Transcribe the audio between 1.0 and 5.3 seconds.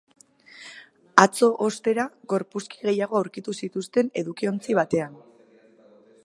Atzo, ostera, gorpuzki gehiago aurkitu zituzten edukiontzi batean.